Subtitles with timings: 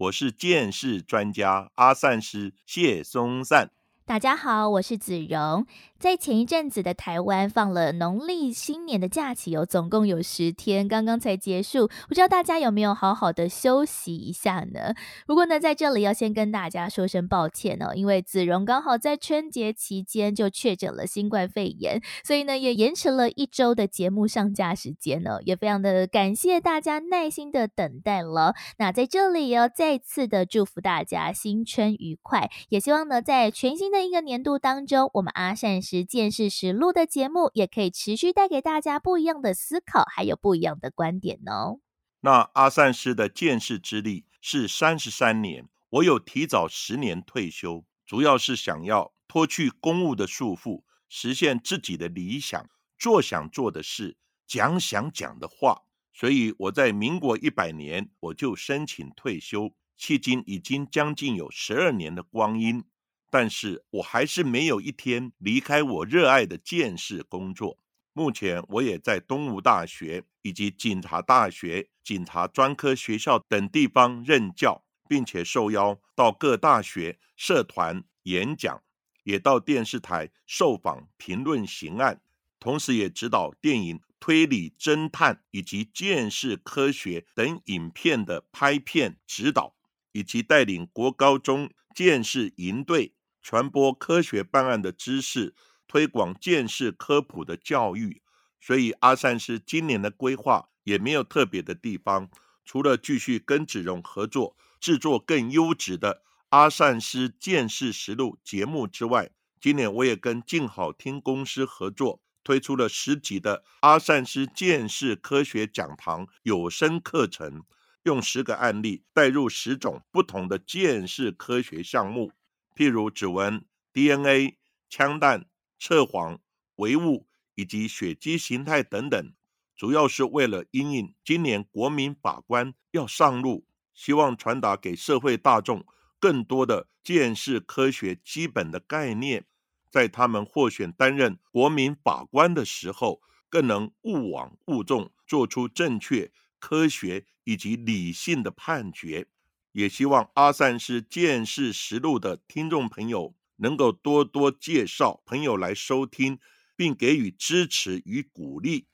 [0.00, 3.70] 我是剑士专家阿善师谢松善。
[4.10, 5.64] 大家好，我是子荣。
[6.00, 11.88] 在前一阵子的台湾放了农历新年的假期哦，总共有十天，刚刚才结束。
[12.08, 14.94] 不知道大家有没有好好的休息一下呢？
[15.26, 28.54] 不过呢，在这里要先跟大家说声抱歉哦，因为子荣刚好在春节期间就确诊了新冠肺炎，所以呢也延迟了一周的节目上架时间呢，也非常的感谢大家耐心的等待了。
[28.78, 35.80] 那在这里也要再次的祝福大家新春愉快，也希望呢在全新的一个年度当中，我们阿善。
[35.80, 41.80] 实践是实录的节目，也可以持续带给大家不一样的思考，还有不一样的观点哦。
[42.20, 55.82] 那阿善师的见识之力是三十三年，我有提早十年退休，主要是想要脱去公务的束缚，实现自己的理想，做想做的事，讲想讲的话。
[56.12, 62.84] 所以我在民国一百年我就申请退休，迄今已经将近有十二年的光阴。
[63.30, 67.78] 但是我还是没有一天离开我热爱的建士工作。
[68.12, 78.82] 目前我也在东吴大学以及警察大学、警察专科学校等地方任教，并且受邀到各大学社团演讲，
[79.22, 82.20] 也到电视台受访评论刑案，
[82.58, 89.76] 同时也指导电影推理侦探以及剑士科学等影片的拍片指导，
[90.10, 93.14] 以及带领国高中剑士营队。
[93.42, 95.54] 传播科学办案的知识，
[95.88, 98.22] 推广见识科普的教育，
[98.60, 102.30] 所以阿善师今年的规划也没有特别的地方，
[102.64, 109.30] 除了继续跟子荣合作制作更优质的阿善师见识实录节目之外，
[109.60, 117.64] 今年我也跟静好听公司合作，推出了十集的阿善师见识科学讲堂有声课程，
[118.04, 122.32] 用十个案例带入十种不同的见识科学项目。
[122.80, 124.56] 譬如指纹、DNA、
[124.88, 125.44] 枪弹、
[125.78, 126.40] 测谎、
[126.76, 129.34] 唯物以及血迹形态等等，
[129.76, 135.84] 主要是为了因应今年国民法官要上路，希望传达给社会大众
[136.18, 139.44] 更多的见识科学基本的概念，
[139.90, 143.20] 在他们获选担任国民法官的时候，
[143.50, 149.28] 更能勿枉勿重，做出正确、科学以及理性的判决。
[149.72, 156.38] 也希望阿善是见识实录的听众朋友能够多多介绍朋友来收听，
[156.76, 158.86] 并给予支持与鼓励。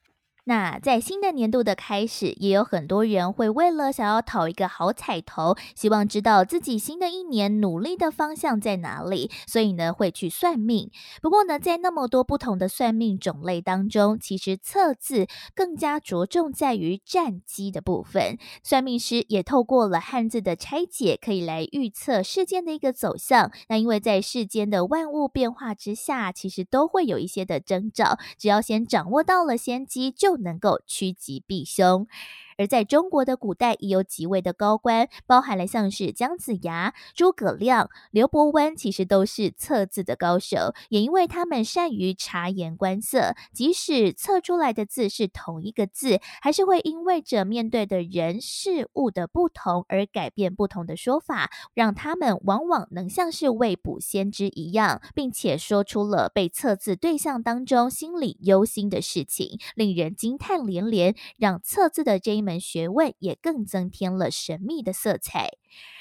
[0.47, 10.89] 那在新的年度的开始，也有很多人会为了想要讨一个好彩头，希望知道自己新的一年努力的方向在哪里，所以呢会去算命。
[11.21, 18.37] 不过呢，在那么多不同的算命种类当中，其实测字更加着重在于战机的部分。
[18.63, 23.51] 算命师也透过了汉字的拆解，可以来预测事件的一个走向。
[23.67, 32.07] 那因为在世间的万物变化之下，其实都会有一些的征兆，只要先掌握到了先机，就能够趋吉避凶。
[32.57, 40.73] 而在中国的古代，也有几位的高官，包含了像是姜子牙、诸葛亮、刘伯温，其实都是测字的高手。
[40.89, 62.46] 也因为他们善于察言观色，即使测出来的字是同一个字，还是会因为着面对的人事物的不同而改变不同的说法，让他们往往能像是未卜先知一样，并且说出了被测字对象当中心里忧心的事情，令人惊叹连连，让测字的这一。
[62.47, 65.51] 门学问也更增添了神秘的色彩。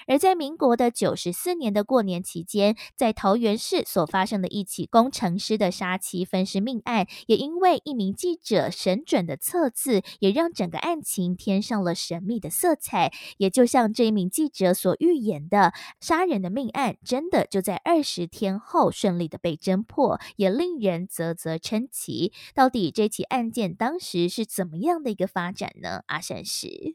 [0.06, 13.12] 而在民国的九十四年的过年期间，在桃园市所发生的一起工程师的杀妻分尸命案，也因为一名记者神准的测字，也让整个案情添上了神秘的色彩。
[13.38, 22.32] 也就像这一名记者所预言的，杀人的命案真的就在二十天后顺利的被侦破，也令人啧啧称奇。
[22.54, 26.02] 到底这起案件当时是怎么样的一个发展呢？
[26.06, 26.94] 阿善是。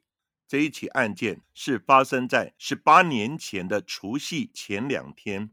[0.51, 5.49] 这一起案件是发生在十八年前的除夕前两天，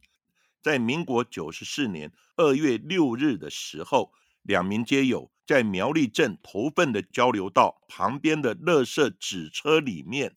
[0.60, 4.12] 在民国九十四年二月六日的时候，
[4.42, 10.34] 两名街友在苗栗镇头份的交流道旁边的垃圾纸车里面，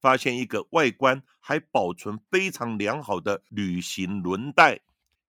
[0.00, 4.80] 发现一个外观还保存非常良好的旅行轮带，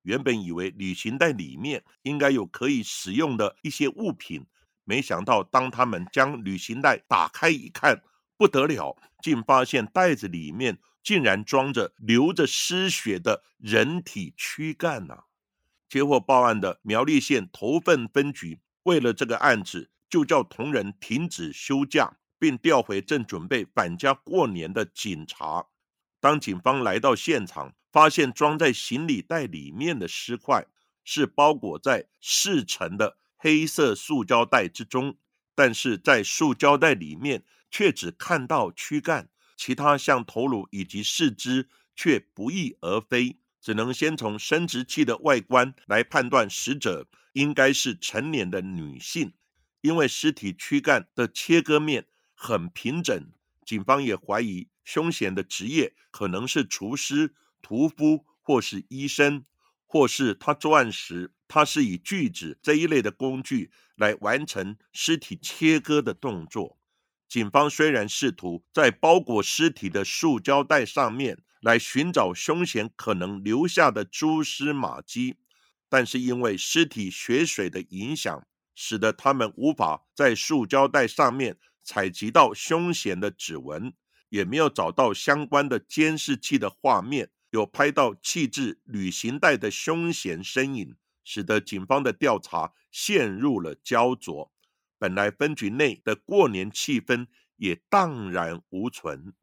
[0.04, 4.46] 原本以为旅行袋里面应该有可以使用的一些物品，
[4.86, 8.02] 没想到当他们将旅行袋打开一看，
[8.40, 15.26] 不得了，竟发现袋子里面竟然装着流着失血的人体躯干呐！
[15.90, 25.68] 接获报案的苗栗县头份分局，为了这个案子，就叫同仁停止休假，并调回正准备返家过年的警察。
[26.22, 30.66] 当警方来到现场，发现装在行李袋里面的尸块
[31.04, 35.18] 是包裹在四层的黑色塑胶袋之中，
[35.60, 39.28] 但是在塑胶袋里面却只看到躯干，
[39.58, 43.38] 其他像头颅以及四肢却不翼而飞。
[43.60, 49.34] 只能先从生殖器的外观来判断死者应该是成年的女性，
[49.82, 53.30] 因为尸体躯干的切割面很平整，
[53.66, 59.44] 警方也怀疑凶嫌的职业可能是厨师、屠夫或是医生，
[59.86, 66.78] 或是他作案时他是以锯子这一类的工具来完成尸体切割的动作。
[67.28, 71.40] 警方虽然试图在包裹尸体的塑胶袋上面。
[71.62, 75.36] 来寻找凶嫌可能留下的蛛丝马迹，
[75.90, 83.94] 但是因为尸体血水的影响，使得他们无法在塑胶袋上面采集到凶嫌的指纹，
[84.30, 90.96] 也没有找到相关的监视器的画面，有拍到弃置旅行袋的凶嫌身影，
[91.32, 94.52] 使得警方的调查陷入了焦灼。
[94.98, 97.28] 本来分局内的过年气氛
[97.58, 99.36] 也荡然无存。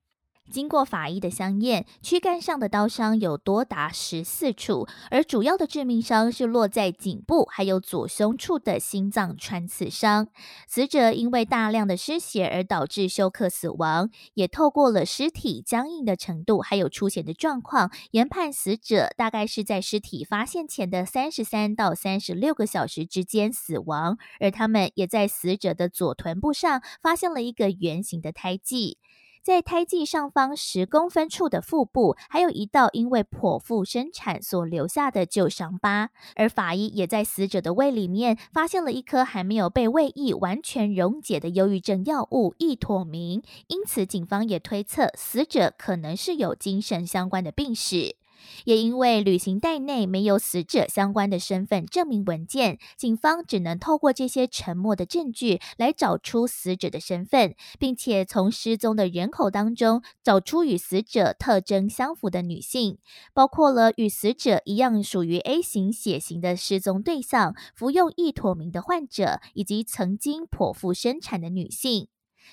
[0.50, 10.28] 经过法医的相验，躯干上的刀伤有多达十四处，而主要的致命伤是落在颈部还有左胸处的心脏穿刺伤。
[10.66, 24.16] 死者因为大量的失血而导致休克死亡，也透过了尸体僵硬的程度还有出血的状况，研判死者大概是在尸体发现前的三十三到三十六个小时之间死亡。
[24.40, 28.98] 而他们也在死者的左臀部上发现了一个圆形的胎记。
[29.46, 36.10] 在胎记上方十公分处的腹部，还有一道因为剖腹生产所留下的旧伤疤。
[36.34, 48.16] 而法医也在死者的胃里面发现了一颗还没有被胃液完全溶解的忧郁症药物异妥明，因此警方也推测死者可能是有精神相关的病史。
[48.64, 62.98] 也因为旅行袋内没有死者相关的身份证明文件，警方只能透过这些沉默的证据来找出死者的身份，并且从失踪的人口当中找出与死者特征相符的女性，
[63.32, 72.08] 包括了与死者一样属于 A 型血型的失踪对象、服用异妥明的患者，以及曾经剖腹生产的女性。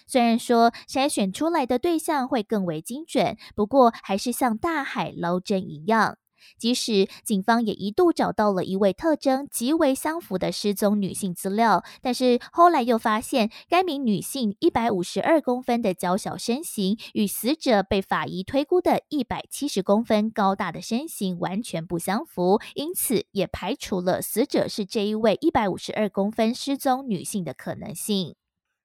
[0.08, 6.18] 虽然说筛选出来的对象会更为精准，不过还是像大海捞针一样。
[6.60, 28.36] 即使警方也一度找到了一位特征极为相符的失踪女性资料，但是后来又发现该名女性一百五十二公分的娇小身形，与死者被法医推估的一百七十公分高大的身形完全不相符，因此也排除了死者是这一位一百五十二公分失踪女性的可能性。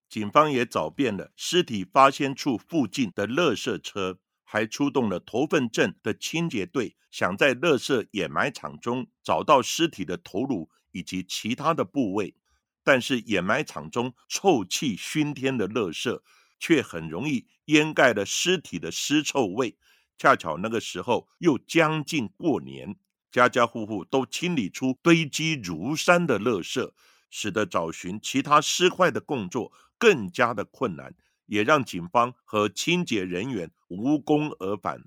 [0.09, 12.35] 警方也找遍了尸体发现处附近的垃圾车，还出动了头份镇的清洁队，想在垃圾掩埋场中找到尸体的头颅以及其他的部位。
[12.83, 16.23] 但是掩埋场中臭气熏天的垃圾，
[16.59, 19.77] 却很容易掩盖了尸体的尸臭味。
[20.17, 22.97] 恰巧那个时候又将近过年，
[23.31, 26.91] 家家户户都清理出堆积如山的垃圾，
[27.31, 29.73] 使得找寻其他尸块的工作。
[30.01, 31.13] 更加的困难，
[31.47, 35.03] 也让警方和清洁人员无功而返。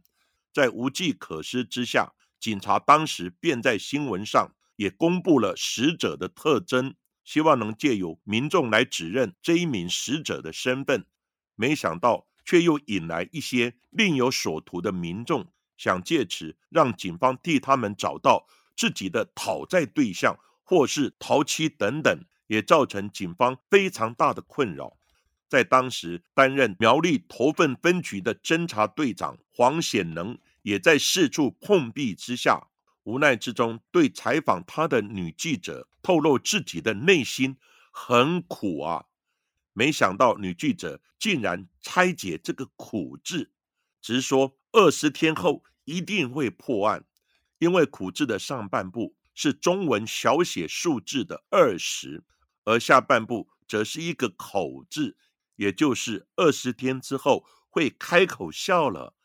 [0.51, 11.05] 在无计可施之下，警察当时便在新闻上也公布了死者的特征，希望能借由民众来指认这一名死者的身份。
[11.55, 22.24] 没想到，却又引来一些另有所图的民众，想借此让警方替他们找到自己的讨债对象，或是逃妻等等。
[22.48, 24.98] 也造成警方非常大的困扰。
[25.48, 32.68] 在当时担任苗栗头份分局的侦查队长黄显能，也在四处碰壁之下，
[33.03, 37.56] 无奈之中对采访他的女记者透露自己的内心
[37.89, 39.06] 很苦啊。
[39.72, 43.50] 没想到女记者竟然拆解这个“苦”字，
[44.01, 47.06] 直说二十天后一定会破案，
[47.60, 52.24] 因为“苦”字的上半部是中文小写数字的二十。
[52.63, 55.17] 而下半部则是一个口字，
[55.55, 59.15] 也就是二十天之后会开口笑了。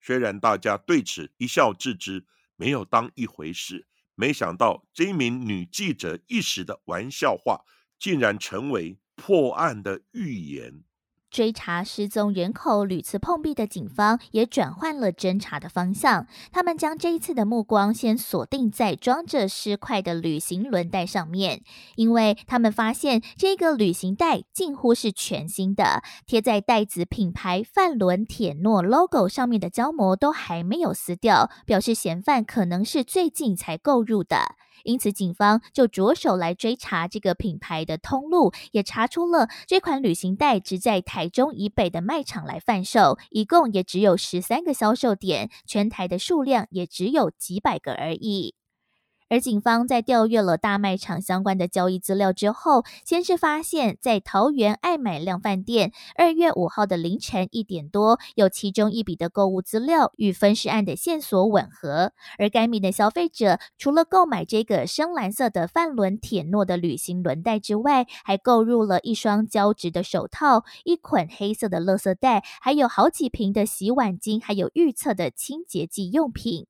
[0.00, 7.64] 虽然大家对此一笑置之，没有当一回事，没想到这名女记者一时的玩笑话，
[7.98, 10.84] 竟然成为破案的预言。
[11.30, 16.26] 追查失踪人口屡次碰壁的警方也转换了侦查的方向。
[16.50, 21.62] 他们将这一次的目光先锁定在装着尸块的旅行轮带上面，
[21.96, 34.54] 因为他们发现这个旅行袋近乎是全新的，贴在袋子品牌范伦铁诺 logo 上面的胶膜都还没有撕掉，表示嫌犯可能是最近才购入的。
[34.84, 48.54] 因此，警方就着手来追查这个品牌的通路，也查出了这款旅行袋只在台中以北的卖场来贩售，一共也只有十三个销售点，全台的数量也只有几百个而已。
[49.28, 62.12] 而警方在调阅了大卖场相关的交易资料之后，先是发现，在桃园爱买量饭店二月五号的凌晨一点多，有其中一笔的购物资料与分尸案的线索吻合。
[62.38, 76.68] 而该名的消费者除了购买这个深蓝色的范伦铁诺的旅行轮带之外，还购入了一双胶质的手套、一捆黑色的垃圾袋，还有好几瓶的洗碗巾，还有预测的清洁剂用品。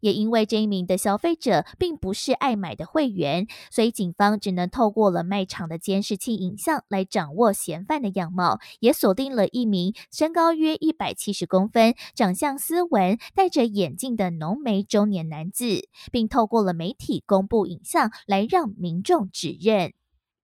[0.00, 19.92] 也因为这一名的消费者并不是爱买的会员，所以警方只能透过了卖场的监视器影像来掌握嫌犯的样貌，也锁定了一名身高约一百七十公分、长相斯文、戴着眼镜的浓眉中年男子，并透过了媒体公布影像来让民众指认。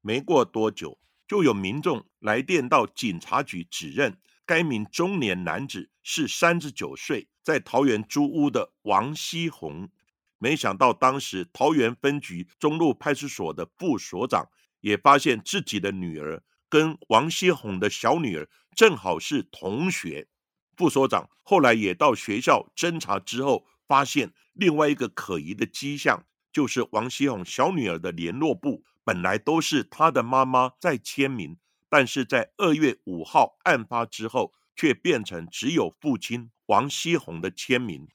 [0.01, 7.29] 没过多久，就有民众来电到警察局指认该名中年男子是三十九岁。
[7.45, 9.91] 在桃园租屋的王希红，
[10.39, 14.49] 没想到当时桃园分局中路派出所的副所长
[14.81, 20.27] 也发现自己的女儿跟王希红的小女儿正好是同学。
[20.75, 31.59] 副所长后来也到学校侦查之后，发现另外一个可疑的迹象，就是王希红小女儿的联络簿本来都是她的妈妈在签名，
[31.91, 34.55] 但是在二月五号案发之后。
[34.75, 38.09] 却变成只有父亲王希红的签名。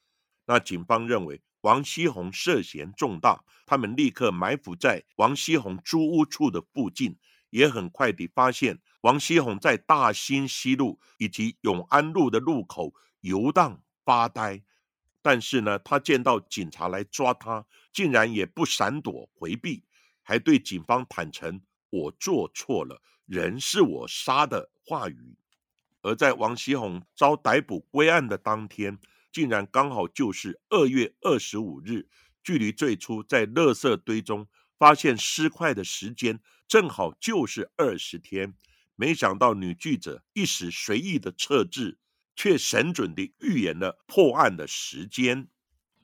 [0.46, 7.18] 那警方认为王希红涉嫌重大，他们立刻埋伏在王希红租屋处的附近，
[7.50, 14.62] 也很快地发现王希红在大兴西路以及永安路的路口游荡发呆。
[15.22, 19.84] 但是呢，他见到警察来抓他，竟然也不闪躲回避，
[20.22, 25.36] 还对警方坦诚：“我做错了，人是我杀的。”话语。
[26.02, 28.98] 而在王希红遭逮捕归案的当天，
[29.30, 32.08] 竟然刚好就是二月二十五日，
[32.42, 38.54] 距离最初在垃圾堆中发现尸块的时间，正好就是二十天。
[38.96, 41.98] 没想到女记者一时随意的测字，
[42.34, 45.48] 却神准地预言了破案的时间。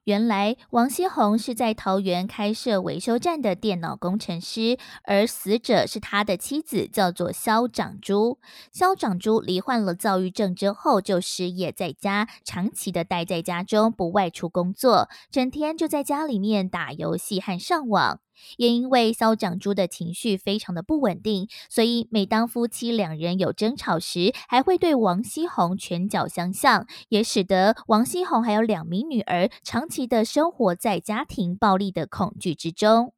[0.06, 8.38] 原来王希红是在桃园开设维修站的电脑工程师，而死者是他的妻子，叫做肖长珠。
[8.70, 18.20] 肖长珠罹患了躁郁症之后，就失业在家，长期的待在家中，不外出工作，整天就在家里面打游戏和上网。
[18.56, 33.12] 也因为肖长珠的情绪非常的不稳定，所以每当夫妻两人有争吵时，还会对王希红拳脚相向，也使得王希红还有两名女儿长期的生活在家庭暴力的恐惧之中。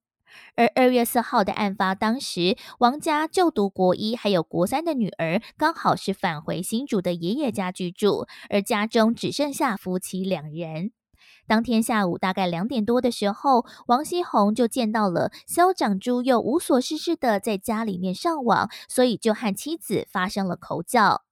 [0.56, 10.92] 而二月四号的案发当时，王家就读国一还有国三的女儿刚好是返回新竹的爷爷家居住，而家中只剩下夫妻两人。
[11.48, 21.22] 当天下午大概两点多的时候，王锡红就见到了肖长珠又无所事事的在家里面上网，所以就和妻子发生了口角。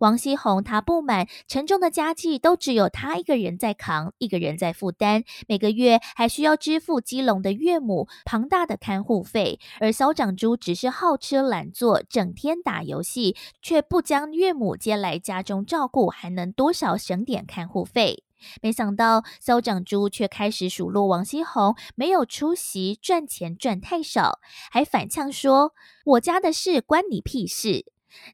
[0.00, 18.25] 王锡红他不满沉重的家计都只有他一个人在扛，一个人在负担，每个月还需要支付基隆的岳母庞大的看护费，而肖长珠只是好吃懒做，整天打游戏，却不将岳母接来家中照顾，还能多少省点看护费？
[18.62, 24.40] 没想到肖长珠却开始数落王希红没有出息，赚钱赚太少，
[24.70, 25.74] 还反呛说
[26.04, 27.86] ：“我家的事关你屁事。”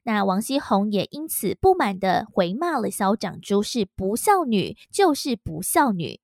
[0.03, 6.21] 那王希红也因此不满的回骂了肖长珠是不孝女，就是不孝女。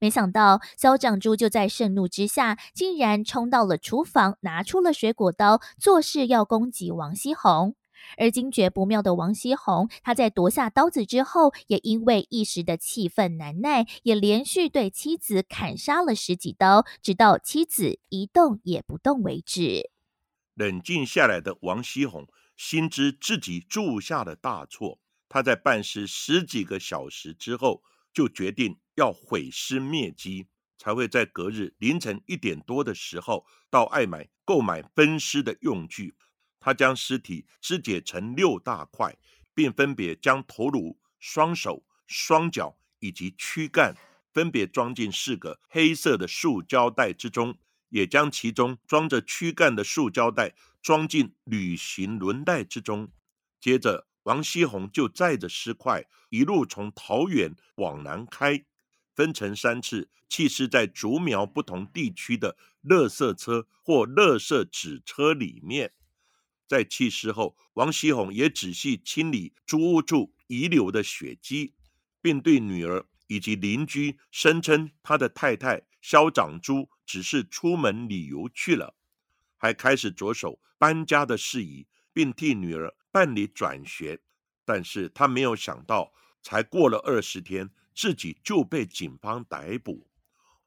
[0.00, 7.74] 没想到肖长珠就在盛怒之下，竟然冲到了厨房，拿出了水果刀，做事要攻击王希红。
[8.16, 19.90] 而惊觉不妙的王希红，他在夺下刀子之后，也因为一时的气愤难耐，也连续对妻子砍杀了十几刀，直到妻子一动也不动为止。
[20.54, 22.26] 冷静下来的王希红，
[22.56, 30.48] 心知自己铸下了大错，他在办事十几个小时之后，就决定要毁尸灭迹。
[30.80, 36.14] 才会在隔日凌晨一点多的时候到爱买购买分尸的用具。
[36.68, 39.16] 他将尸体肢解成六大块，
[39.54, 43.96] 并分别将头颅、双手、双脚以及躯干
[44.34, 47.56] 分别装进四个黑色的塑胶袋之中，
[47.88, 53.10] 也将其中装着躯干的塑胶袋装进旅行轮袋之中。
[53.58, 58.62] 接着，王锡红就载着尸块一路从桃园往南开，
[59.14, 65.94] 分成三次弃尸在竹苗不同地区的垃圾车或垃圾纸车里面。
[66.68, 71.72] 在去世后，王锡红也仔细清理租屋处遗留的血迹，
[72.20, 78.94] 并对女儿以及邻居声称他的太太肖长珠只是出门旅游去了，
[79.56, 84.20] 还开始着手搬家的事宜，并替女儿办理转学。
[84.66, 90.06] 但是他没有想到，才过了二十天，自己就被警方逮捕。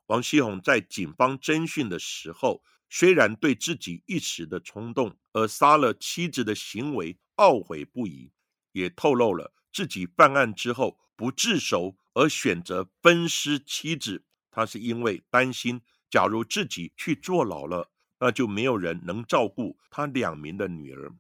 [0.08, 2.64] 王锡红在警方侦讯的时候。
[2.94, 8.34] 虽然对自己一时的冲动而杀了妻子的行为懊悔不已，
[8.74, 15.80] 也透露了自己犯案之后不自首而选择分尸妻子，他是因为担心，
[16.10, 21.14] 假如自己去坐牢了，那就没有人能照顾他两名的女儿。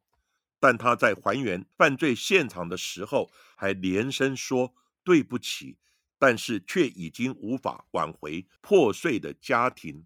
[0.60, 4.76] 但他在还原犯罪现场的时候，还连声说
[5.06, 5.78] 对不起，
[6.20, 10.06] 但是却已经无法挽回破碎的家庭。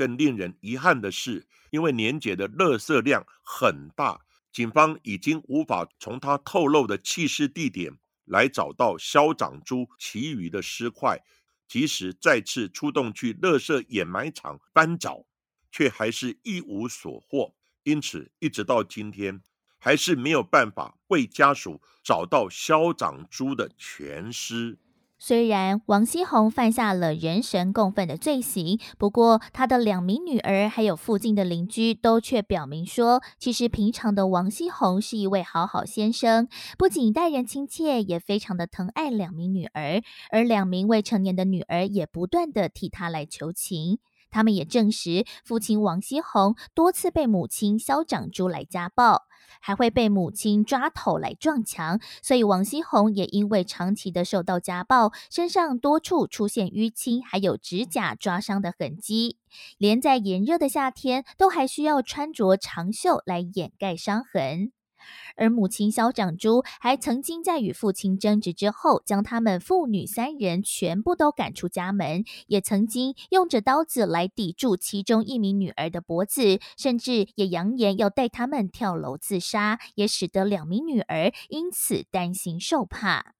[0.00, 11.22] 更令人遗憾的是，因为年节的垃圾量很大，警方已经无法从他透露的弃尸地点来找到肖长珠其余的尸块。
[11.68, 15.26] 即使再次出动去垃圾掩埋场翻找，
[15.70, 17.54] 却还是一无所获。
[17.82, 19.42] 因此，一直到今天，
[19.76, 24.78] 还是没有办法为家属找到肖长珠的全尸。
[25.22, 43.98] 虽然王锡红犯下了人神共愤的罪行，不过他的两名女儿还有附近的邻居都却表明说，其实平常的王锡红是一位好好先生，不仅待人亲切，也非常的疼爱两名女儿，而两名未成年的女儿也不断的替他来求情。
[44.30, 49.22] 他们也证实，父亲王锡宏多次被母亲肖长珠来家暴。
[49.62, 59.38] 还会被母亲抓头来撞墙，所以王锡宏也因为长期的受到家暴，身上多处出现淤青，还有指甲抓伤的痕迹，
[59.76, 64.72] 连在炎热的夏天都还需要穿着长袖来掩盖伤痕。
[65.36, 83.34] 而母亲肖长珠还曾经在与父亲争执之后，将他们父女三人全部都赶出家门，也曾经用着刀子来抵住其中一名女儿的脖子，甚至也扬言要带他们跳楼自杀，也使得两名女儿因此担心受怕。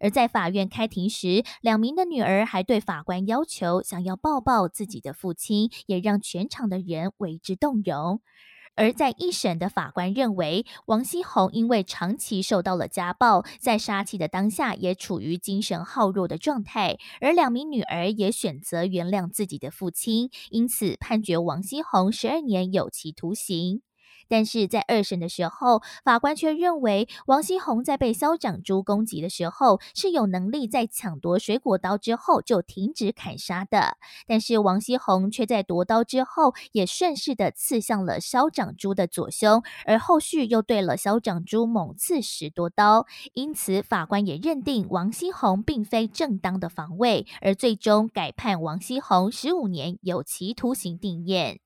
[0.00, 8.20] 而在法院开庭时，两名的女儿还对法官要求想要抱抱自己的父亲，也让全场的人为之动容。
[8.76, 23.85] 而在一审的法官认为，王锡红因为长期受到了家暴，在杀妻的当下也处于精神耗弱的状态，而两名女儿也选择原谅自己的父亲，因此判决王锡红十二年有期徒刑。
[24.28, 33.96] 但是在二审的时候，法官却认为王锡红在被肖长珠攻击的时候是有能力在抢夺水果刀之后就停止砍杀的。
[34.26, 43.06] 但是王锡红却在夺刀之后也顺势的刺向了肖长珠的左胸，而后续又对了肖长珠猛刺十多刀。
[43.34, 51.60] 因此，法官也认定王锡红并非正当的防卫，而最终改判王锡红十五年有期徒刑定验。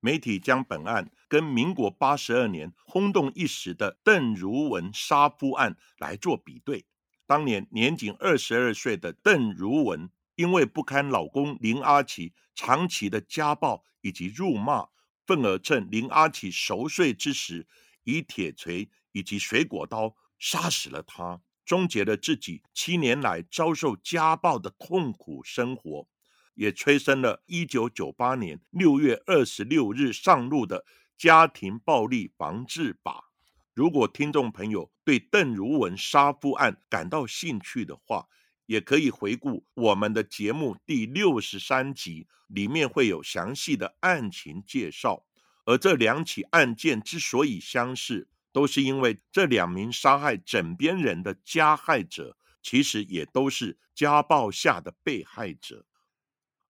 [0.00, 6.86] 媒体将本案跟民国八十二年轰动一时的邓如文杀夫案来做比对。
[7.26, 14.86] 当年年仅二十二岁的邓如文，因为不堪老公林阿奇长期的家暴以及辱骂，
[15.26, 17.66] 愤而趁林阿奇熟睡之时，
[18.04, 26.06] 以铁锤以及水果刀杀死了他，终结了自己七年来遭受家暴的痛苦生活。
[26.54, 33.32] 也催生了1998年6月26日上路的家庭暴力防治法。
[33.72, 38.26] 如果听众朋友对邓如文杀夫案感到兴趣的话，
[38.66, 45.26] 也可以回顾我们的节目第六十三集，里面会有详细的案情介绍。
[45.64, 55.86] 而这两起案件之所以相似，都是因为这两名杀害枕边人的加害者，其实也都是家暴下的被害者。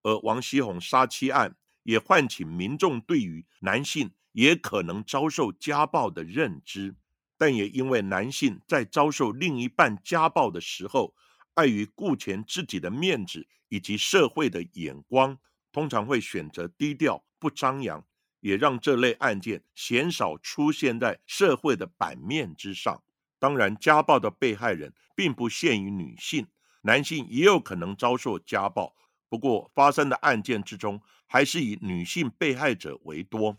[0.02, 6.94] 而王锡红杀妻案也唤起民众对于男性也可能遭受家暴的认知，
[7.38, 11.14] 但也因为男性在遭受另一半家暴的时候，
[11.54, 15.38] 碍于顾全自己的面子以及社会的眼光，
[15.72, 18.04] 通常会选择低调不张扬，
[18.40, 23.02] 也让这类案件鲜少出现在社会的版面之上。
[23.38, 26.46] 当然，家暴的被害人并不限于女性，
[26.82, 28.94] 男性也有可能遭受家暴。
[29.30, 33.56] 不过，发生的案件之中，还是以女性被害者为多。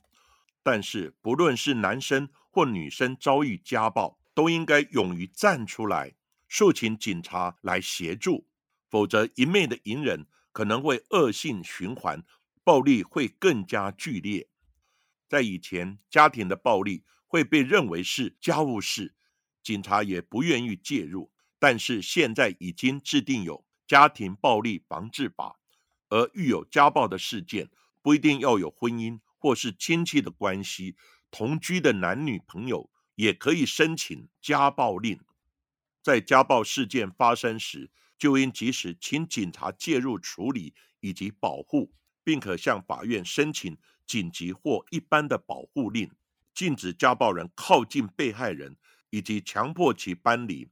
[0.70, 6.14] 但是，不论是男生或女生遭遇家暴，都应该勇于站出来，
[6.50, 8.50] 诉请警察来协助，
[8.90, 12.22] 否则一昧的隐忍可能会恶性循环，
[12.66, 14.50] 暴力会更加剧烈。
[15.30, 19.16] 在以前，家庭的暴力会被认为是家务事。
[19.64, 25.62] 警察也不愿意介入，但是现在已经制定有家庭暴力防治法，
[26.10, 27.70] 而遇有家暴的事件，
[28.02, 30.95] 不一定要有婚姻或是亲戚的关系，
[31.32, 35.19] 同居的男女朋友也可以申请家暴令。
[36.04, 46.12] 在家暴事件发生时，就应及时请警察介入处理以及保护，并可向法院申请紧急或一般的保护令，
[46.54, 48.78] 禁止家暴人靠近被害人。
[49.10, 50.69] 以及强迫其搬离，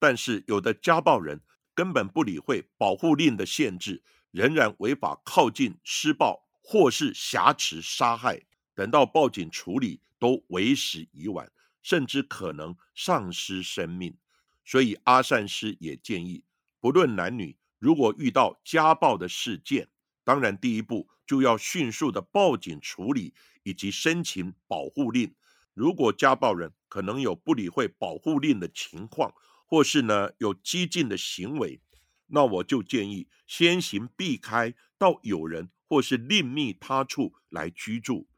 [0.00, 1.40] 但是有的家暴人
[1.72, 8.42] 根本不理会保护令的限制，仍然违法靠近施暴或是挟持杀害，
[8.74, 11.50] 等到报警处理都为时已晚，
[11.82, 14.16] 甚至可能丧失生命。
[14.64, 16.44] 所以阿善师也建议，
[16.78, 19.88] 不论男女，如果遇到家暴的事件，
[20.22, 25.34] 当然第一步就要迅速的报警处理，以及申请保护令。
[25.74, 29.32] 如果家暴人可能有不理会保护令的情况，
[29.66, 31.80] 或是呢有激进的行为，
[32.26, 38.28] 那我就建议先行避开到有人或是另觅他处来居住，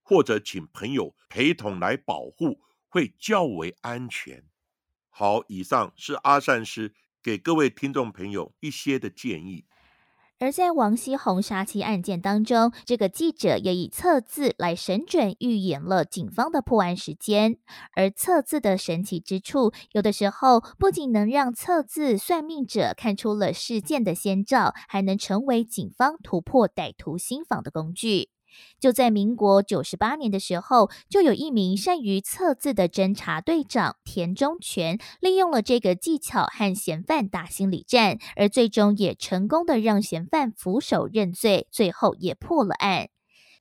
[0.00, 4.48] 或者请朋友陪同来保护，会较为安全。
[5.10, 9.66] 好，以上是阿善师给各位听众朋友一些的建议。
[10.42, 17.58] 而在王熙红杀妻案件当中，这个记者也以测字来神准预言了警方的破案时间。
[17.94, 28.30] 而测字的神奇之处，有的时候不仅能让测字算命者看出了事件的先兆，还能成为警方突破歹徒心防的工具。
[28.80, 43.11] 就在民国九十八年的时候，就有一名善于测字的侦查队长田中全，利用了这个技巧和嫌犯打心理战，而最终也成功的让嫌犯俯首认罪，最后也破了案。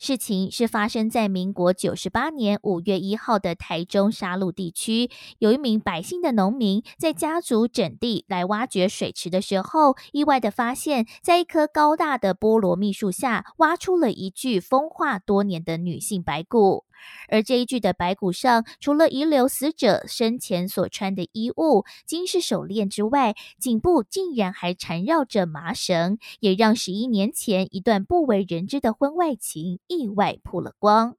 [0.01, 16.85] 事情是发生在民国九十八年五月一号的台中沙鹿地区，有一名百姓的农民在家族整地来挖掘水池的时候，意外的发现，在一棵高大的菠萝蜜树下，挖出了一具风化多年的女性白骨。
[17.27, 31.15] 而这一具的白骨上，除了遗留死者生前所穿的衣物、金饰手链之外，颈部竟然还缠绕着麻绳，也让十一年前一段不为人知的婚外情意外曝了光。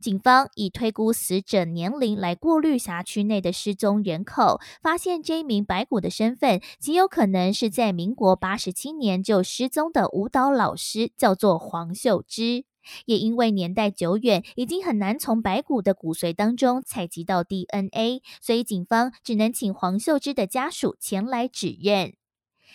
[0.00, 12.64] 警方以推估死者年龄来过滤辖区内的失踪人口，发现这一名白骨的身份极有可能是在民国八十七年就失踪的舞蹈老师，叫做黄秀芝。
[13.06, 22.19] 也因为年代久远，已经很难从白骨的骨髓当中采集到 DNA，所以警方只能请黄秀芝的家属前来指认。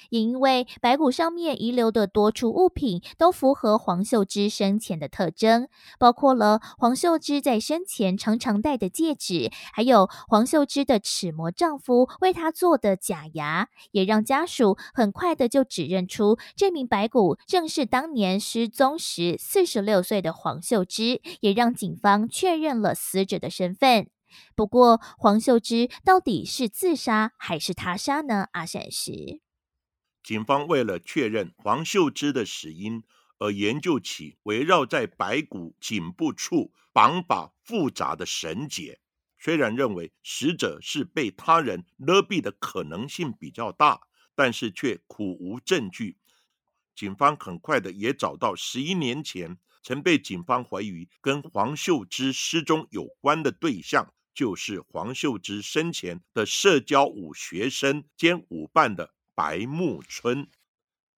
[0.09, 5.67] 也因为白骨上面遗留的多处物品都符合黄秀芝生前的特征，
[5.99, 24.07] 包括了黄秀芝在生前常常戴的戒指，还有黄秀芝的齿模丈夫为她做的假牙，也让家属很快的就指认出这名白骨正是当年失踪时四十六岁的黄秀芝，也让警方确认了死者的身份。
[24.55, 28.47] 不过，黄秀芝到底是自杀还是他杀呢？
[28.51, 29.44] 阿闪石。
[30.25, 33.03] 警方为了确认黄秀芝的死因，
[33.37, 38.99] 而研究起围绕在白骨颈部处绑法复杂的绳结。
[39.37, 44.01] 虽然认为死者是被他人勒毙的可能性比较大，
[44.33, 46.17] 但是却苦无证据。
[46.95, 59.13] 警方很快的也找到十一年前曾被警方怀疑跟黄秀芝失踪有关的对象，就是黄秀芝生前的社交舞学生兼舞伴的。
[59.35, 60.47] 白木村，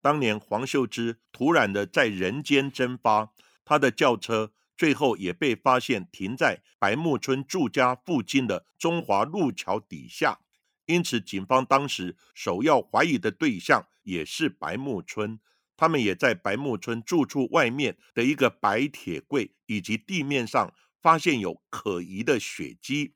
[0.01, 3.31] 当年黄秀芝突然的在人间蒸发，
[3.63, 10.39] 她的轿车最后也被发现停在白木村住家附近的中华路桥底下，
[10.87, 15.39] 因此警方当时首要怀疑的对象也是白木村。
[15.75, 23.13] 他们也在白木村住处外面的一个白铁柜以及地面上发现有可疑的血迹，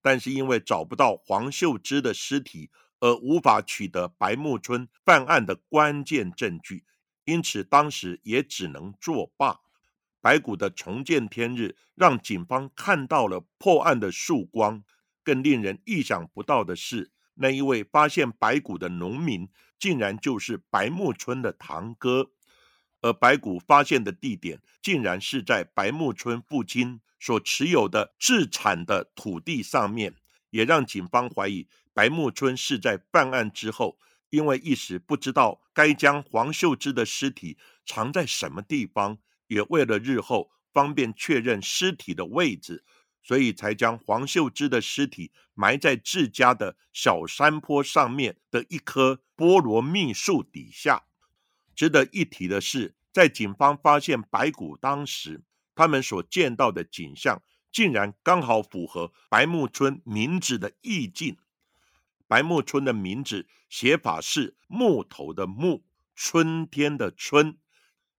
[0.00, 2.70] 但是因为找不到黄秀芝的尸体。
[3.00, 6.84] 而无法取得白木村犯案的关键证据，
[7.24, 9.60] 因此当时也只能作罢。
[10.20, 14.82] 白骨的重见天日，让警方看到了破案的曙光。
[15.22, 22.30] 更令人意想不到的是，那一位发现白骨的农民，竟然就是白木村的堂哥。
[23.02, 30.14] 而白骨发现的地点，竟然是在白木村父亲所持有的自产的土地上面，
[30.50, 37.56] 也让警方怀疑白木村是在犯案之后，因为一时不知道该将黄秀芝的尸体
[37.86, 42.84] 藏在什么地方，也为了日后方便确认尸体的位置，
[43.22, 51.04] 所以才将黄秀芝的尸体埋在自家的小山坡上面的一棵菠萝蜜树底下。
[51.74, 55.42] 值得一提的是，在警方发现白骨当时，
[55.74, 61.38] 他们所见到的景象竟然刚好符合白木村名字的意境。
[62.28, 65.84] 白木村的名字写法是木头的木，
[66.14, 67.58] 春天的春，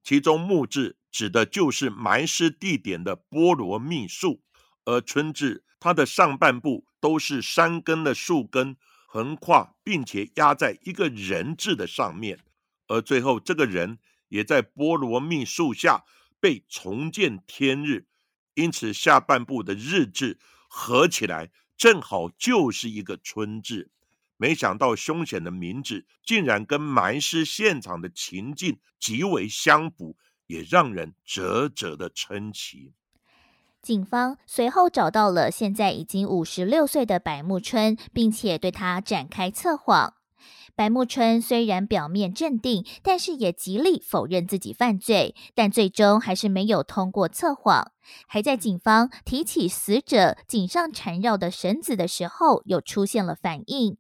[0.04, 4.44] 其中木字指的就是埋尸地点的菠萝蜜树，
[4.86, 12.40] 而春字它的上半部都是三根的树根横跨，并且压在一个人字的上面。
[12.88, 16.06] 而最后，这个人也在菠萝蜜树下
[16.40, 18.08] 被重见天日，
[18.54, 20.40] 因此下半部的日字
[20.70, 23.92] 合起来正好就是一个春字。
[24.38, 32.94] 没想到凶险的名字竟然跟埋尸现场的情境极为相符，也让人啧啧的称奇。
[33.82, 40.14] 警方随后找到了现在已经五十六岁的白木春，并且对他展开测谎。
[40.76, 47.92] 白木春虽然表面镇定，但是也极力否认自己犯罪，但最终还是没有通过测谎，
[48.28, 53.98] 还在警方提起死者颈上缠绕的绳子的时候，又出现了反应。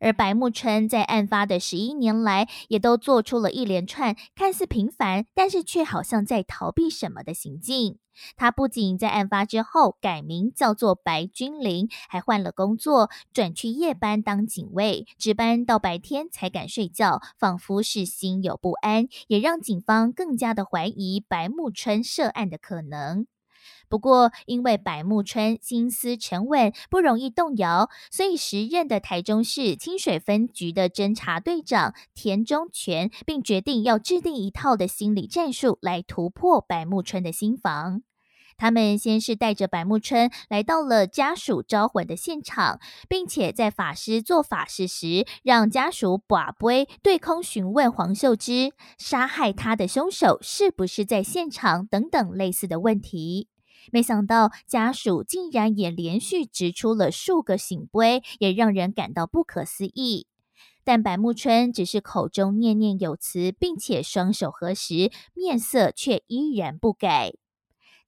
[0.00, 7.98] 而白木春在案发的十一年来，也都做出了一连串看似平凡，但是却好像在逃避什么的行径。
[8.36, 23.26] 他不仅在案发之后改名叫做白君林，还换了工作，转去夜班当警卫，值班到白天才敢睡觉，仿佛是心有不安，也让警方更加的怀疑白木春涉案的可能。
[23.94, 38.02] 不过，因为白木春心思沉稳，不容易动摇，所以时任的台中市清水分局的侦查队长田中全，并决定要制定一套的心理战术来突破白木春的心防。
[38.56, 53.46] 他们先是带着白木春来到了家属招魂的现场，并且在法师做法事时，让家属把杯对空询问黄秀芝杀害他的凶手是不是在现场等等类似的问题。
[53.92, 60.26] 没想到家属竟然也连续指出了数个醒杯，也让人感到不可思议。
[60.84, 67.32] 但白木春只是口中念念有词，并且双手合十，面色却依然不改。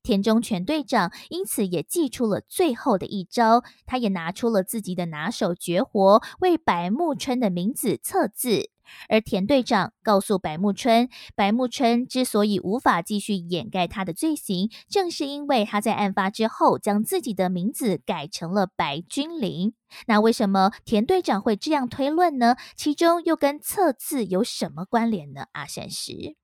[0.02, 8.70] 田中全队长因此也祭出了最后的一招，他也拿出了自己的拿手绝活，为白木春的名字测字。
[9.08, 19.74] 而田队长告诉白木春，白木春之所以无法继续掩盖他的罪行，正是因为他在案发之后将自己的名字改成了白君林。
[20.06, 22.56] 那为什么田队长会这样推论呢？
[22.76, 25.46] 其中又跟测字有什么关联呢？
[25.52, 26.36] 阿善石，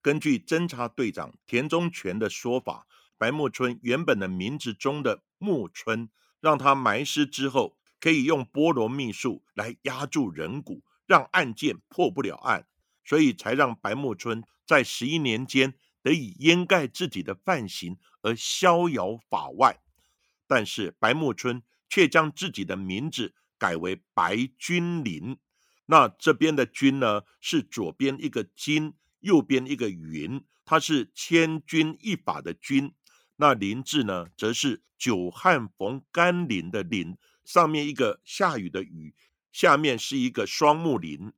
[0.00, 2.86] 根据侦查队长田中全的说法，
[3.18, 6.08] 白木春原本的名字中的木春，
[6.40, 10.82] 让他埋尸之后可以用菠萝蜜树来压住人骨。
[11.06, 12.66] 让案件破不了案，
[13.04, 19.80] 所以才让白木春在十一年间得以掩盖自己的犯行而逍遥法外。
[20.46, 25.38] 但是白木春却将自己的名字改为白君林。
[25.86, 32.94] 那这边的君呢，是左边一个金，右边一个云，它是千钧一发的钧。
[33.36, 39.14] 那林字呢，则是久旱逢甘霖的霖，上面一个下雨的雨。
[39.56, 41.32] 下面是一个双木林，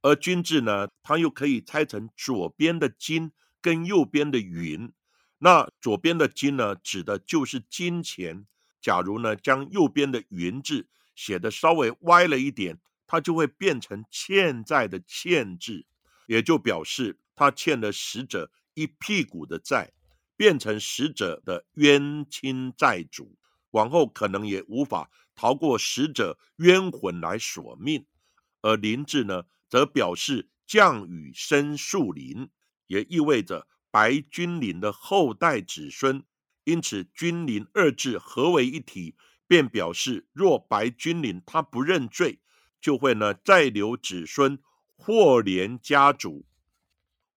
[0.00, 4.92] 而君字呢，它又可以拆成左边的金跟右边的云。
[5.38, 8.48] 那左边的金呢，指的就是金钱。
[8.80, 15.86] 假如呢，将右边的云字写的稍微歪了一点，它就会变成欠债的欠字，
[16.26, 19.92] 也就表示他欠了死者一屁股的债，
[20.36, 23.36] 变成死者的冤亲债主。
[23.72, 28.06] 往后可能也无法逃过死者冤魂来索命，
[28.62, 32.48] 而林志呢，则表示降雨生树林，
[32.86, 36.24] 也意味着白君临的后代子孙。
[36.64, 42.40] 因此，君临二字合为一体，便表示若白君临他不认罪，
[42.80, 44.58] 就会呢再留子孙，
[44.94, 46.46] 祸连家族。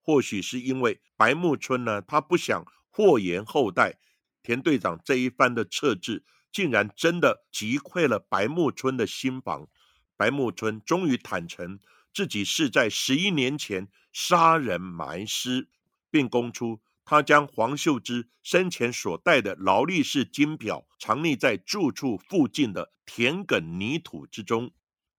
[0.02, 3.98] 或许是因为白木村呢，他不想祸延后代。
[4.46, 9.68] 田队长这一番的撤治，竟然真的击溃了白木村的心防。
[10.16, 11.80] 白木村终于坦诚
[12.14, 15.68] 自己是在十一年前杀人埋尸，
[16.12, 24.72] 并供出他将黄秀芝生前所戴的劳力士金表藏匿在住处附近的田埂泥土之中。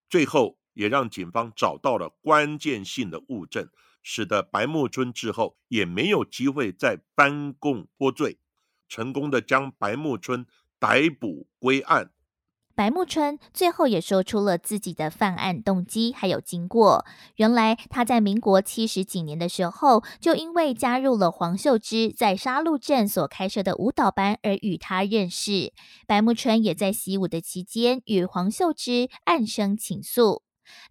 [0.09, 3.69] 最后，也让警方找到了关键性的物证。
[4.09, 8.39] 使得白木村之后也没有机会再翻供脱罪，
[8.89, 10.47] 成功的将白木村
[10.79, 12.11] 逮捕归案。
[12.75, 17.07] 白木村最后也说出了自己的犯案动机还有经过。
[17.37, 25.73] 原来他在民国七十几年的时候，就因为加入了黄秀芝在沙鹿镇所开设的舞蹈班而与他认识。
[26.07, 30.43] 白木村也在习武的期间与黄秀芝暗生情愫。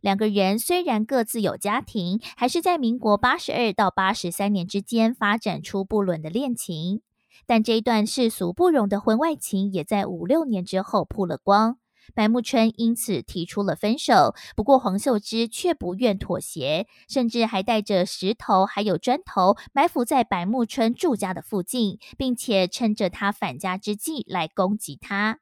[0.01, 7.01] 两个人虽然各自有家庭，还是在民国八十二到八十三年之间发展出不伦的恋情。
[7.45, 11.77] 但这一段世俗不容的婚外情，也在五六年之后曝了光。
[12.13, 25.39] 白木春因此提出了分手，不过黄秀芝却不愿妥协，甚至还带着石头还有砖头埋伏在白木春住家的附近，并且趁着他返家之际来攻击他。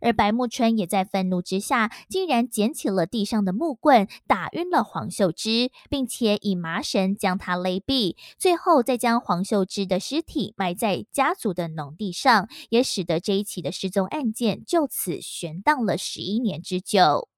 [0.00, 17.28] 而白木春也在愤怒之下，竟然捡起了地上的木棍，打晕了黄秀芝，并且以麻绳将她勒毙，最后再将黄秀芝的尸体埋在家族的农地上，也使得这一起的失踪案件就此悬荡了十一年之久。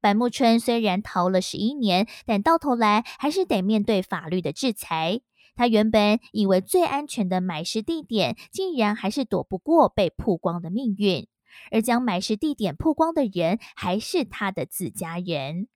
[0.00, 5.20] 白木春虽然逃了十一年，但到头来还是得面对法律的制裁。
[5.56, 11.26] 他原本以为最安全的埋尸地点，竟然还是躲不过被曝光的命运。
[11.70, 15.68] 而将埋尸地点曝光的人还是他的自家人。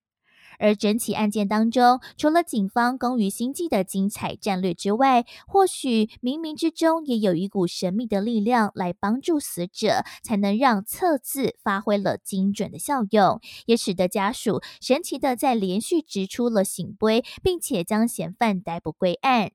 [0.59, 19.53] 而整起案件当中，除了警方工于心计的精彩战略之外，或许冥冥之中也有一股神秘的力量来帮助死者，才能让测字发挥了精准的效用，也使得家属神奇的在连续执出了醒杯，并且将嫌犯逮捕归案。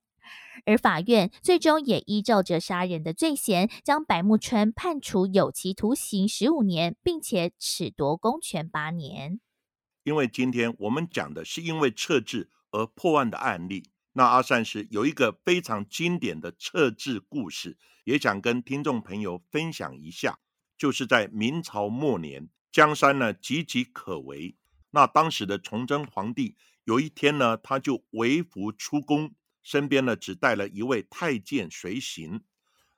[0.65, 9.39] 而法院最终也依照着杀人的罪嫌，将白木春判处有期徒刑十五年，并且褫夺公权八年。
[10.03, 20.39] 因为今天我们讲的是因为撤治而破案的案例，那阿善师有一个非常经典的撤治故事，也想跟听众朋友分享一下。
[20.77, 24.55] 就是在明朝末年，江山呢岌岌可危，
[24.91, 29.33] 那当时的崇祯皇帝有一天呢，他就微服出宫。
[29.67, 32.41] 身边呢只带了一位太监随行，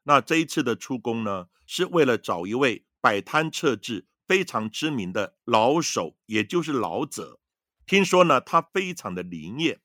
[0.04, 7.40] 那这一次的出宫呢，是为了找一位摆摊测字非常知名的老手，也就是老者。
[7.88, 9.82] 听说呢他非常的灵验。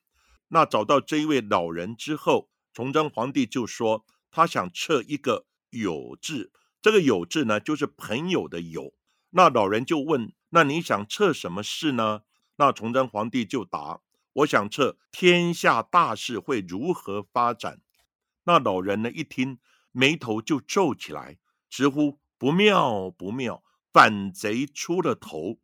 [0.49, 8.93] 那找到这一位老人之后，崇祯皇帝就说他想测一个有字，这个有字呢就是朋友的友。
[9.31, 12.25] 那老人就问：那你想测什么事呢？
[12.57, 14.03] 那崇祯皇帝就答。
[14.35, 17.81] 我想测天下大事会如何发展。
[18.45, 19.11] 那老人呢？
[19.11, 19.59] 一听，
[19.93, 21.39] 眉头就皱起来，
[21.71, 25.61] 直呼不妙不妙，反贼出了头。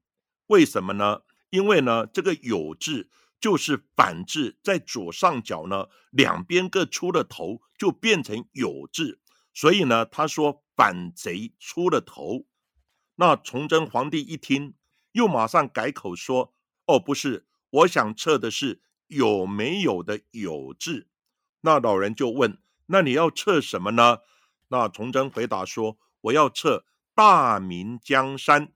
[0.47, 1.23] 为什么呢？
[1.51, 9.21] 因为呢，这个有字就是反字，在左上角呢，两边各出了头，就变成有字。
[9.53, 12.47] 所以呢，他说反贼出了头。
[13.17, 14.75] 那崇祯皇帝一听，
[15.13, 16.55] 又马上改口说
[16.87, 21.07] ：“哦，不是。”我想测的是有没有的有字，
[21.61, 24.19] 那老人就问：“那你要测什么呢？”
[24.69, 28.73] 那崇祯回答说：“我要测大明江山。”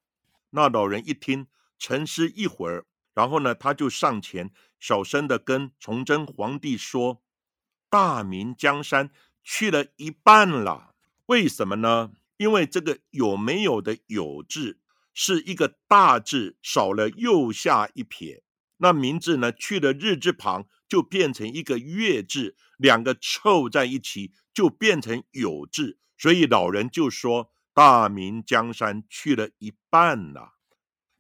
[0.50, 7.22] 那老人一听，沉思一会儿，然后呢，他就上前小声的跟崇祯皇帝说
[7.90, 9.10] ：“大明江山
[9.42, 10.94] 去了一半了，
[11.26, 12.12] 为什么呢？
[12.36, 14.78] 因为这个有没有的有字
[15.12, 18.42] 是一个大字，少了右下一撇。”
[18.78, 19.52] 那名字呢？
[19.52, 25.98] 去了日字旁，就变成一个月字，两个凑在一起就变成有字。
[26.18, 30.54] 所以老人就说：“大明江山去了一半了。”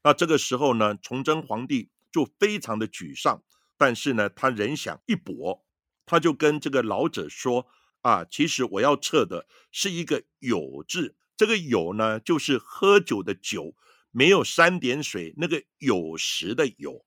[0.02, 3.42] 那这个时候呢，崇祯皇帝就非常的沮丧，
[3.78, 5.64] 但是呢，他仍想一搏，
[6.04, 7.68] 他就跟这个老者说
[8.02, 13.74] ：“啊，其实我要测的是一个有字，这个有呢，就是喝酒的酒，
[14.10, 17.04] 没有三点水，那个有时的有。”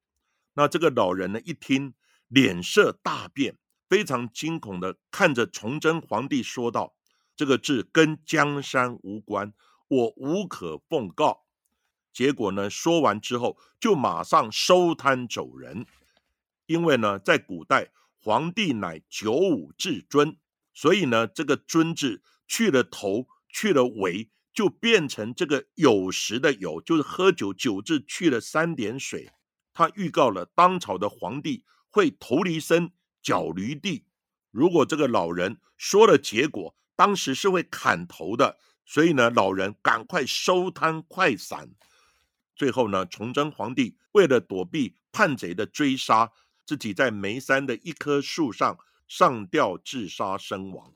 [0.57, 1.93] 那这个老人呢，一听
[2.27, 6.95] 脸色大变，非常惊恐的看着崇祯皇帝说道
[7.37, 9.53] ：“这个字跟江山无关，
[9.87, 11.45] 我无可奉告。”
[12.11, 15.85] 结果呢，说完之后就马上收摊走人。
[16.65, 20.37] 因为呢，在古代，皇帝乃九五至尊，
[20.73, 29.29] 所以呢，这个尊字去了头，去了尾，就变成这个酉时的酉，就是喝酒酒字去了三点水。
[29.77, 34.07] 他预告了当朝的皇帝会头离身，脚离地。
[34.49, 38.57] 如果这个老人说了结果，当时是会砍头的，
[38.87, 41.69] 所以呢，老人赶快收摊快散。
[42.55, 46.31] 最后呢，崇祯皇帝为了躲避叛贼的追杀，
[46.65, 50.91] 自己在眉山的一棵树上上吊自杀身亡。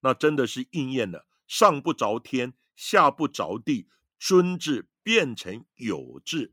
[0.00, 6.52] 那真的是应验了“上不着天，下不着地，尊字变成有字”。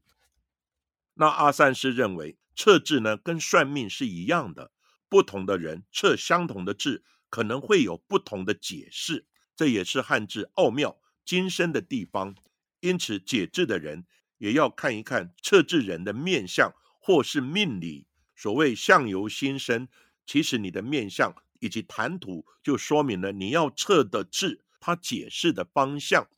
[1.16, 4.72] 那阿善师认为测字呢，跟算命是一样的，
[5.10, 7.04] 不同的人测相同的字。
[7.28, 9.26] 可能会有不同的解释，
[9.58, 12.34] 这也是汉字奥妙精深的地方。
[12.80, 14.06] 因此，解字的人
[14.38, 18.08] 也要看一看测字人的面相或是命理。
[18.38, 19.90] 所谓相由心生，
[20.26, 26.30] 其实你的面相以及谈吐就说明了你要测的字，它解释的方向。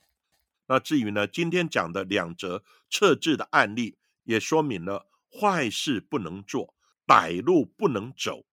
[0.68, 3.98] 那至于呢，今天讲的两则测字的案例，
[4.28, 6.76] 也说明了坏事不能做，
[7.08, 8.46] 歹路不能走，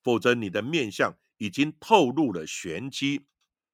[0.00, 1.18] 否则你的面相。
[1.38, 3.26] 已经透露了玄机，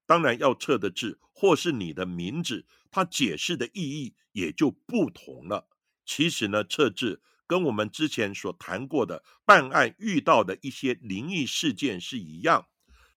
[0.06, 5.68] 当然要测的字或是你的名字，它解释的意义也就不同了。
[6.06, 12.68] 其实呢，测字跟我们之前所谈过的办案遇到的一些灵异事件是一样，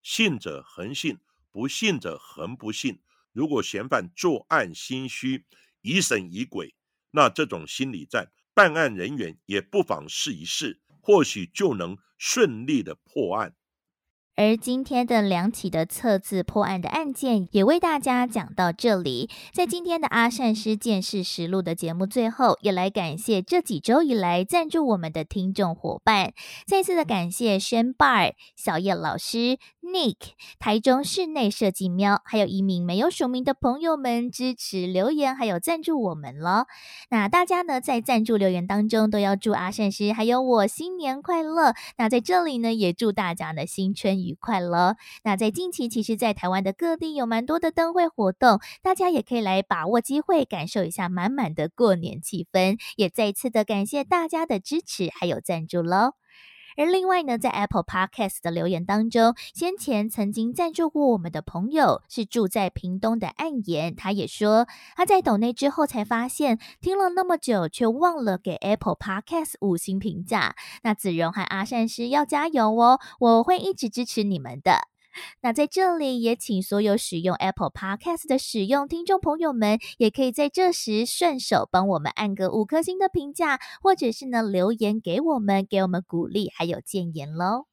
[0.03, 1.17] 信者恒信，
[1.49, 2.99] 不信者恒不信。
[3.31, 5.45] 如果嫌犯作案心虚，
[5.79, 6.75] 疑神疑鬼，
[7.11, 13.55] 那这种心理战，办案人员也不妨试一试，或许就能顺利的破案。
[14.41, 19.29] 而今天的两起的测字破案的案件也为大家讲到这里。
[19.53, 26.33] 在今天的阿善师见识实录的节目最后，也来感谢这几周以来赞助我们的听众伙伴。
[26.65, 30.15] 再次的感谢 Shan Bar、小叶老师、Nick、
[30.57, 36.65] 台中室内设计喵，还有一名没有署名的朋友们支持留言，还有赞助我们了。
[37.11, 41.75] 那大家呢，在赞助留言当中都要祝阿善师还有我新年快乐。
[41.99, 44.19] 那在这里呢，也祝大家的新春。
[44.21, 44.95] 愉快了。
[45.23, 52.77] 那在近期，其实，在台湾的各地有蛮多的灯会活动，大家也可以来把握机会，感受一下满满的过年气氛。
[52.95, 56.20] 也再一次的感谢大家的支持还有赞助喽。
[56.77, 70.55] 而另外呢，在 Apple Podcast 的留言当中，先前曾经赞助过我们的朋友是住在屏东的岸言，他也说他在抖内之后才发现，听了那么久却忘了给 Apple Podcast 五星评价。
[70.83, 74.90] 那子荣和阿善师要加油哦，我会一直支持你们的。
[75.41, 87.67] 那在这里也请所有使用 Apple Podcast 的使用听众朋友们，也可以在这时顺手帮我们按个五颗星的评价，或者是呢留言给我们，给我们鼓励还有建言喽。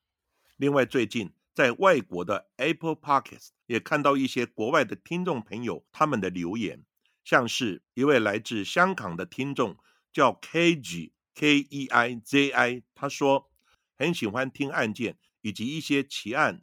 [0.57, 6.85] 另外，最近在外国的 Apple Podcast 也看到一些国外的听众朋友他们的留言，
[7.25, 9.77] 像是一位来自香港的听众
[10.13, 13.51] 叫 K G K E I Z I，他说
[13.97, 16.63] 很喜欢听案件以及一些奇案。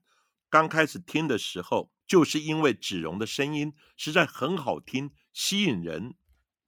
[0.56, 6.16] 刚开始听的时候，就是因为子荣的声音实在很好听，吸引人。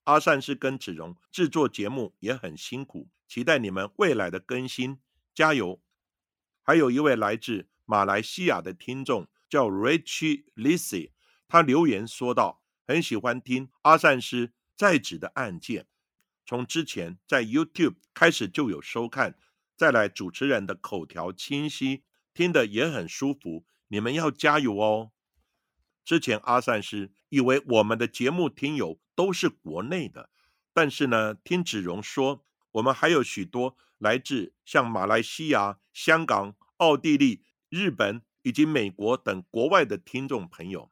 [0.03, 4.99] 阿善是跟子荣制作节目也很辛苦，期待你们未来的更新，
[5.33, 5.81] 加油！
[6.61, 11.11] 还有一位来自马来西亚的听众叫 Richie Lissy，
[11.47, 15.87] 他留言说道：“很喜欢听阿善师在职的案件，
[16.45, 19.39] 从之前在 YouTube 开始就有收看，
[19.77, 25.11] 再来主持人的口条清晰，听得也很舒服。”你们要加油哦！
[26.03, 30.29] 之前阿善师以为我们的节目听友都是国内的，
[30.73, 40.91] 但是呢，听子荣说，我们还有许多来自像马来西亚、香港、奥地利、日本以及美国等国外的听众朋友。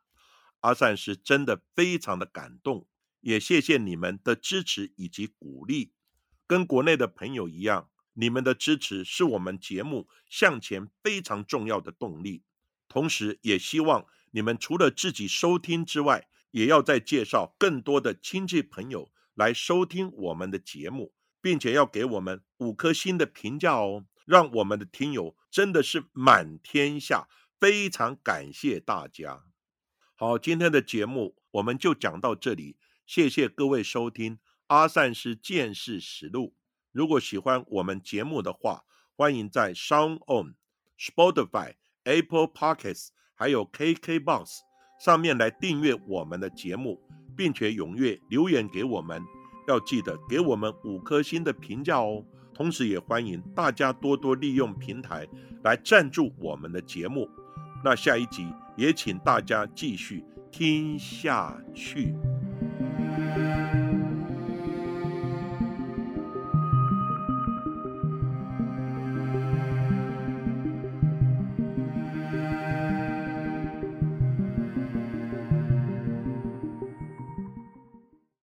[0.62, 2.88] 阿善师真的非常的感动，
[3.22, 5.94] 也谢谢你们的支持以及鼓励。
[6.48, 12.44] 跟国内的朋友一样，你们的支持是我们节目向前非常重要的动力。
[12.96, 27.28] 同时，也希望你们除了自己收听之外，也要再介绍更多的亲戚朋友来收听我们的节目，并且要给我们五颗星的评价哦，让我们的听友真的是满天下。
[27.60, 29.44] 非常感谢大家。
[30.16, 36.56] 好，今天的节目我们就讲到这里，谢谢各位收听阿善师见识实录。
[36.94, 38.86] 如果喜欢我们节目的话，
[39.18, 40.56] 欢迎在 Sound On
[40.98, 41.74] Spotify。
[42.06, 44.60] Apple Podcasts 还有 KKBox
[45.00, 47.00] 上面来订阅我们的节目，
[47.36, 49.22] 并且踊跃留言给我们，
[49.68, 52.24] 要记得给我们五颗星的评价哦。
[52.54, 55.28] 同时，也欢迎大家多多利用平台
[55.64, 57.30] 来赞助我们的节目。
[57.84, 58.48] 那下一集
[58.78, 62.16] 也请大家继续听下去。